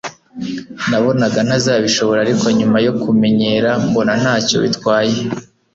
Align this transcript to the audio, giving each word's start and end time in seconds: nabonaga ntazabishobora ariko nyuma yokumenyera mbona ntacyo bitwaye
nabonaga 0.89 1.39
ntazabishobora 1.47 2.19
ariko 2.25 2.45
nyuma 2.57 2.77
yokumenyera 2.85 3.71
mbona 3.87 4.13
ntacyo 4.21 4.57
bitwaye 4.63 5.15